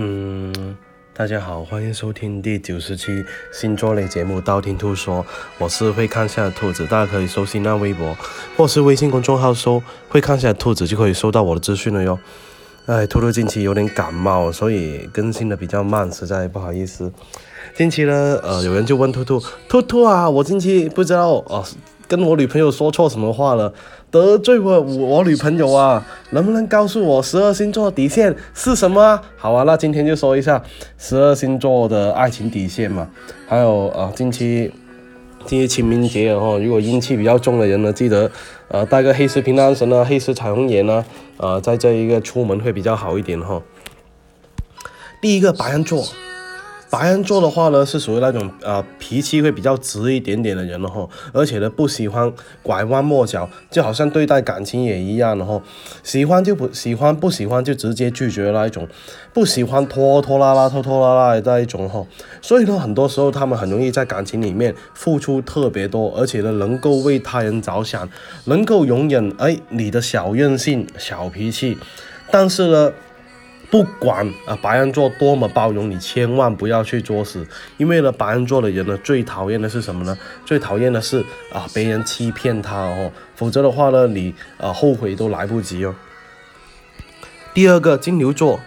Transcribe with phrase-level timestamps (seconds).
[0.00, 0.76] 嗯，
[1.12, 5.24] 大家好，欢迎收听第九十期星座类节目《道听途说》，
[5.58, 8.16] 我是会看下的兔子，大家可以搜新浪微博
[8.56, 12.16] 或是微信公众号搜“会看下的兔子”，就可以收到我的资讯了哟。
[12.86, 17.12] 哎，兔兔近期有点感冒，所以更新的比较慢，实在不好意思。
[17.74, 21.66] 近期呢，呃，有人就问兔兔，兔兔啊，我近期不知道哦，
[22.08, 23.72] 跟我女朋友说错什么话了，
[24.10, 29.20] 得罪我我女朋友啊，能不能告诉我十二星座底线是什么？
[29.36, 30.62] 好啊，那今天就说一下
[30.96, 33.08] 十二星座的爱情底线嘛。
[33.46, 34.72] 还有啊，近期
[35.44, 38.30] 近期清明节哦，如果阴气比较重的人呢，记得
[38.68, 41.04] 呃带个黑石平安绳啊，黑石彩虹颜啊，
[41.36, 43.62] 呃，在这一个出门会比较好一点哈。
[45.20, 46.04] 第一个白羊座。
[46.90, 55.60] 白羊座的话呢，是属于那种呃脾气会比较直一点点的人了哈，而且呢不喜欢拐弯抹角，就好像对待感情也一样的哈，
[56.02, 58.88] 喜欢就不喜欢，不喜欢就直接拒绝那一种，
[59.34, 62.06] 不喜欢拖拖拉拉、拖拖拉拉的那一种哈，
[62.40, 68.08] 所以呢，很多时候他们很容易在感情里面付出特别多，而且呢能够为他人着想，
[68.44, 71.76] 能够容忍哎你的小任性、小脾气，
[72.30, 72.92] 但是呢。
[73.70, 80.16] 不管啊，白羊座多么包容，你千万不要去作死，因为呢，白羊座的人呢，最讨厌的是什么呢？
[80.44, 85.94] 最讨厌的是啊，别人欺骗他哦，否则的话呢，你啊后悔都来不及哦。
[87.52, 88.60] 第二个，金牛座。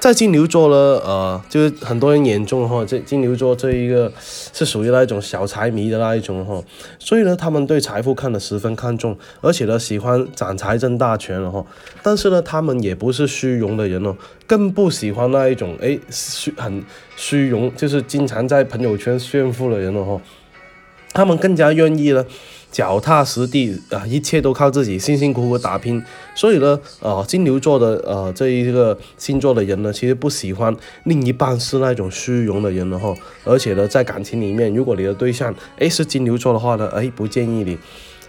[0.00, 6.64] 在金牛座呢，呃，就是很多人眼中哈，这金牛座这一个是属于那一种小财迷的那一种哈，
[6.98, 11.62] 所以呢，他们对财富看得十分看重，而且呢，喜欢掌财政大权了哈。
[12.02, 16.82] 但是呢，他们也不是虚荣的人哦，更不喜欢那一种哎虚很
[17.14, 20.18] 虚荣，就是经常在朋友圈炫富的人了哈。
[21.12, 22.24] 他们更加愿意呢。
[22.70, 26.02] 脚踏实地啊，一切都靠自己，辛辛苦苦打拼。
[26.34, 33.12] 所以呢，呃，金牛座的呃这一个星座的人呢，其实不喜欢另一半是那种虚荣的人了哈。
[33.44, 37.76] 而且呢，在感情里面，如果你的对象诶是金牛座的话呢，诶不建议你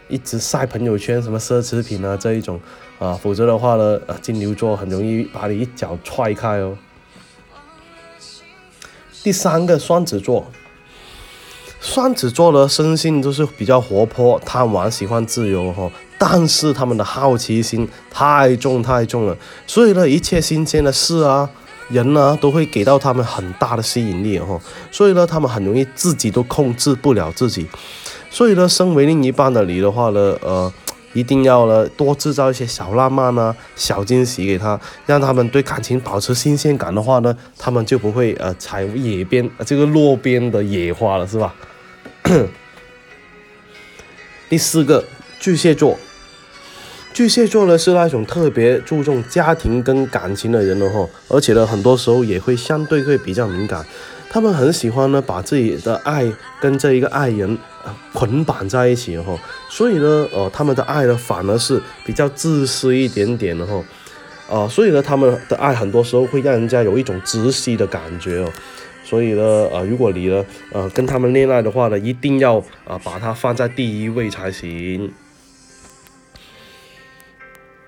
[0.10, 2.60] 一直晒朋友圈什么奢侈品啊这一种
[2.98, 6.76] 啊，否则的话呢，呃金牛座很容易把你一脚踹开哦。
[9.24, 10.52] 第三个双子座。
[11.82, 21.50] 双子座的生性都是比较活泼、贪玩、喜欢自由哈，但是他们的好奇心太重太重了，所以呢，一切新鲜的事啊、
[21.90, 24.62] 人呢，都会给到他们很大的吸引力哈，
[24.92, 27.68] 所以呢，他们很容易自己都控制不了自己，
[28.30, 30.72] 所以呢，身为另一半的你的话呢，呃，
[31.14, 41.52] 一定要呢多制造一些小浪漫啊、小惊喜给他，让他们对感情保持新鲜感的话呢，他们就不会呃采野边这个路边的野花了，是吧？
[44.50, 45.04] 第四个
[45.40, 45.98] 巨蟹座，
[47.14, 53.86] 巨蟹座呢是那种特别注重家庭跟感情的人了哈，而且呢很多时候也会相对会比较敏感，
[54.30, 56.32] 他们很喜欢呢把自己的爱
[56.62, 57.58] 跟这一个爱人
[58.14, 59.38] 捆绑在一起哈，
[59.70, 63.84] 所以呢呃他们的爱呢反而是比较自私一点点的哈，
[64.50, 68.52] 啊所以呢他们的爱很多时候会让人家有一种窒息的感觉哦。
[69.04, 75.12] 所以呢，呃，如果你呢，呃，跟他们恋爱的话呢，一定要啊把它放在第一位才行。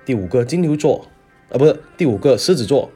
[0.06, 1.08] 第五个金牛座，
[1.50, 2.92] 啊，不是第五个狮子座。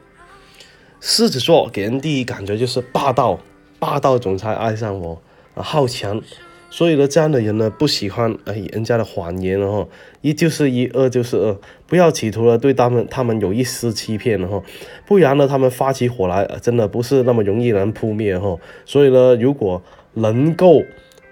[1.00, 3.40] 狮子座给人第一感觉就是霸道，
[3.78, 5.22] 霸道总裁爱上我，
[5.54, 6.20] 啊，好强。
[6.70, 9.88] 所以呢，这样的人呢，不喜欢哎人家的谎言了哈，
[10.20, 14.62] 一就是一，二就是二，不要企图了对他们他们有一丝欺骗了哈，
[15.06, 18.58] 不然呢，他们发起火来，真的不是那么容易能扑灭哈。
[18.84, 20.82] 所以呢，如果能够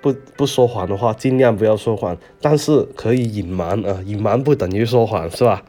[0.01, 5.65] 不不说谎的话，尽量不要说谎，但是可以隐瞒啊，隐瞒不等于说谎，是吧？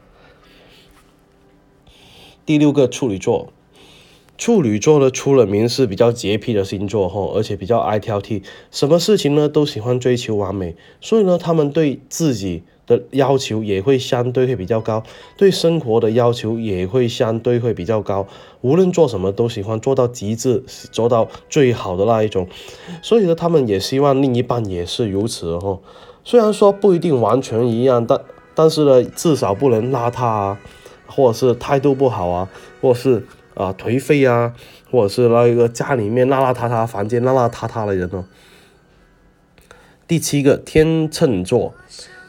[2.46, 3.52] 第六个处女座。
[4.38, 15.02] 处女座呢，出了名是比较洁癖的星座哈，而且比较爱挑剔，什么事情呢都喜欢追求完美，所以呢，他们对自己的要求也会相对会比较高，
[15.36, 18.28] 对生活的要求也会相对会比较高，
[18.60, 20.62] 无论做什么都喜欢做到极致，
[20.92, 22.46] 做到最好的那一种，
[23.02, 25.80] 所以呢，他们也希望另一半也是如此哈。
[26.22, 28.20] 虽然说不一定完全一样，但
[28.54, 30.60] 但是呢，至少不能邋遢啊，
[31.08, 32.48] 或者是态度不好啊，
[32.80, 33.26] 或是。
[33.58, 34.54] 啊，颓废啊，
[34.88, 38.24] 或者是那一个家里面邋邋遢遢，房间邋邋遢遢的人哦。
[40.06, 41.74] 第七个天秤座，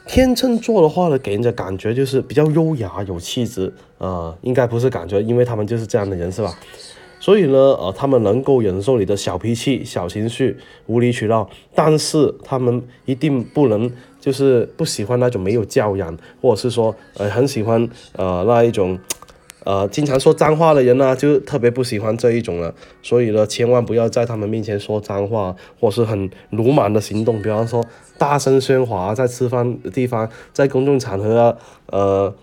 [0.08, 6.52] 天秤座的话呢，给人家感觉就是比较优雅有气质啊，应该不是感觉，因为他们就是这样的人，是吧？
[7.20, 10.56] 所以呢，呃，他们能够忍受你的小脾气、小情绪、
[10.86, 13.88] 无理取闹，但是他们一定不能
[14.18, 18.98] 就是不喜欢那种没有教养，或者是说呃很喜欢呃那一种。
[19.64, 22.74] 呃经常说脏话的人呢，就特别不喜欢这一种了。
[23.02, 27.84] 所以呢，千万不要在他们面前说脏话，或是很鲁莽的行动，比方说
[28.18, 32.34] 大声喧哗在吃饭的地方， 在公众场合啊，呃。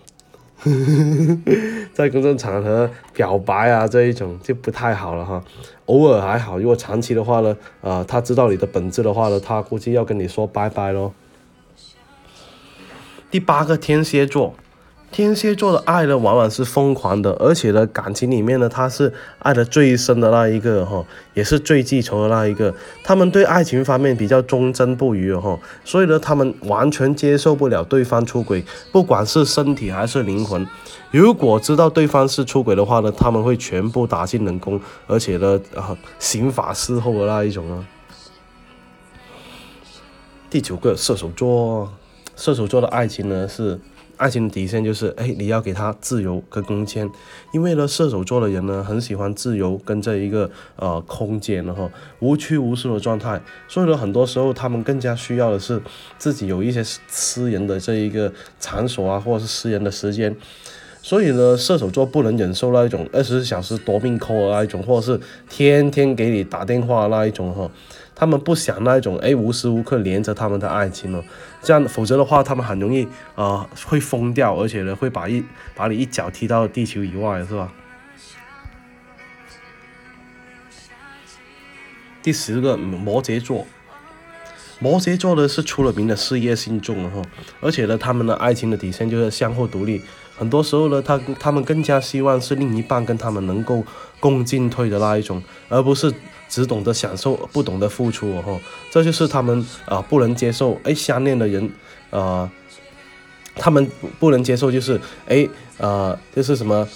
[1.94, 5.40] 在公众场合表白啊，这一种就不太好了哈。
[5.86, 11.12] 偶尔还好，如果长期的话呢，呃，他知道你的本质的话呢，他估计要跟你说拜拜喽。
[13.30, 14.54] 第八个天蝎座。
[15.10, 22.72] 天蝎座的爱呢，往往是疯狂的，而且呢，感情里面呢，他是爱的最深的那一个哈，也是最记仇的那一个。
[23.02, 28.62] 他们对爱情方面比较忠贞不渝哈，所以呢，他们完全接受不了对方出轨，
[28.92, 30.64] 不管是身体还是灵魂。
[31.10, 37.84] 如果知道对方是出轨的话呢，他们会全部打进冷宫，而且呢，啊，刑法事后的那一种啊。
[40.50, 41.92] 第九个射手座，
[42.36, 43.80] 射手座的爱情呢是。
[44.18, 47.08] 爱情的底线就是，哎，你要给他自由跟空间，
[47.52, 55.80] 因为呢，射手座的人呢，很喜欢自由跟这一个呃空间，然后无拘无束的状态，所以呢，很多时候他们更加需要的是
[56.18, 58.30] 自己有一些私人的这一个
[58.60, 60.34] 场所啊，或者是私人的时间，
[61.00, 67.70] 所以呢，射手座不能忍受那一种二十四小时夺命 call 的那一种，或者是天天给你打电话那一种哈。
[68.18, 71.22] 他们不想那一种哎，无时无刻连着他们的爱情哦，
[71.62, 73.06] 这样否则的话，他们很容易
[73.36, 75.44] 啊会疯掉，而且呢会把一
[75.76, 77.72] 把你一脚踢到地球以外，是吧？
[82.20, 83.64] 第十个摩羯座，
[84.80, 87.22] 摩羯座呢是出了名的事业心重哈，
[87.60, 90.02] 而且呢他们的爱情的底线就是相互独立，
[90.38, 93.84] 很多时候呢他他们更加希望是另一半跟他们能够
[94.20, 96.12] 共进退的那一种，而不是。
[96.50, 98.58] 只懂得享受，不懂得付出哦，
[98.90, 101.70] 这就是他们啊不能接受哎相恋的人
[102.08, 102.50] 啊，
[103.54, 103.86] 他们
[104.18, 105.46] 不能接受就是哎
[105.78, 106.88] 啊就是什么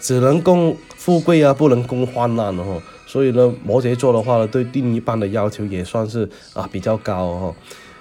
[0.00, 7.54] 只能共富贵啊，不能共患难哦，所以呢摩羯座的话呢，对另一半的要求也算是啊比较高哦。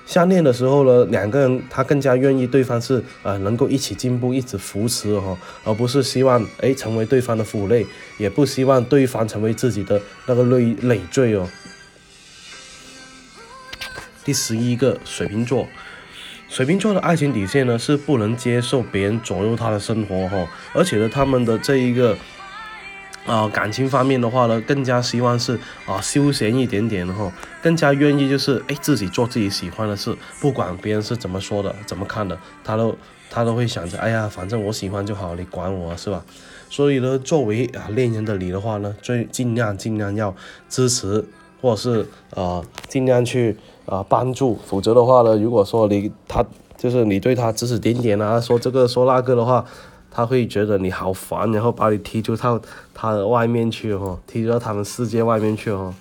[0.05, 7.85] 相恋的时候呢，两个人他更加愿意对方是呃能够一起进步，一直扶持哈，而不是希望哎成为对方的负累，
[8.17, 11.49] 也不希望对方成为自己的那个累累赘哦。
[14.23, 15.67] 第十一个水瓶座，
[16.47, 22.15] 水瓶座的爱情底线呢是不能接受别人左右他的生活哈，而且呢他们的这一个。
[23.25, 27.31] 啊，感情方面的话呢，更加希望是啊休闲一点点哈，
[27.61, 32.95] 更加愿意就是哎自己做自己喜欢的事，不管别人是怎么说的、怎么看的，他都
[33.31, 36.23] 他都会想着，哎呀，反正我喜欢就好，你管我是吧？
[36.69, 40.35] 所以呢，作为啊恋人的你的话呢，最尽量尽量要
[40.69, 41.25] 支持，
[41.61, 43.57] 或者是啊尽量去
[43.87, 46.45] 啊帮助，否则的话呢，如果说你他
[46.77, 49.65] 就是你对他指指点点啊，说这个说那个的话。
[50.15, 52.61] 他会觉得你好烦，然后把你踢出他
[52.93, 55.93] 他的外面去哦，踢到他们世界外面去哦。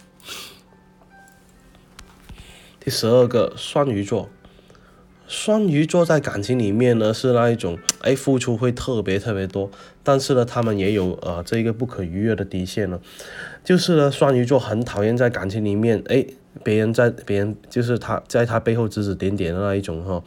[2.79, 4.29] 第十二个双鱼座，
[5.27, 9.69] 双鱼座在感情里面呢是那一种，哎，付出会特别特别多，
[10.05, 13.01] 但是呢，他们也有呃这一个不可逾越的底线呢，
[13.65, 16.25] 就是呢，双鱼座很讨厌在感情里面，哎，
[16.63, 20.23] 别人在别人就是他在他背后指指点点的那一种哈。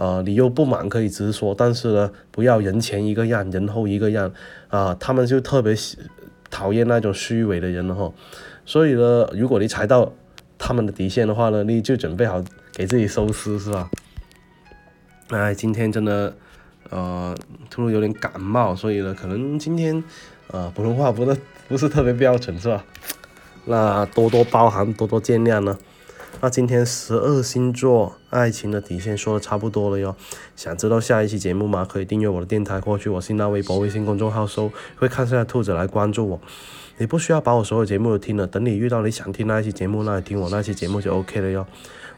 [0.00, 4.32] 呃，你又不满可以直说，但是呢，不要人前一个样，人后一个样，
[4.68, 5.76] 啊，他们就特别
[6.48, 8.10] 讨厌那种虚伪的人哈。
[8.64, 10.10] 所以呢，如果你踩到
[10.56, 12.42] 他们的底线的话呢，你就准备好
[12.72, 13.90] 给自己收尸是吧？
[15.28, 16.34] 哎，今天真的，
[16.88, 17.36] 呃，
[17.68, 20.02] 突然有点感冒，所以呢，可能今天，
[20.50, 21.38] 呃，普通话不是
[21.68, 22.82] 不是特别标准是吧？
[23.66, 25.76] 那多多包涵，多多见谅呢。
[26.42, 30.16] 那今天十二星座爱情的底线说的差不多了哟，
[30.56, 31.86] 想知道下一期节目吗？
[31.86, 36.40] 可以订阅我的电台，或去我新浪微博、微信公众号搜“会看下的兔子”来关注我。
[36.96, 41.66] 你不需要把我所有节目都听了，等你遇到你想听那一期节目，那你听我那期节目就 OK 了哟。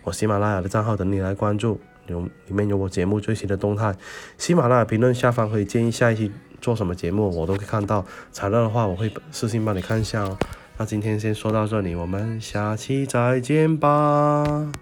[0.05, 3.93] 我喜马拉雅的账号等你来关注，有里面有我节目最新的动态。
[4.39, 8.07] 喜马拉雅评论下方可以建议下一期做什么节目，我都可以看到。
[8.31, 10.39] 材料的话，我会私信帮你看一下哦。
[10.83, 14.73] 那今天先说到这里，我们下期再见吧。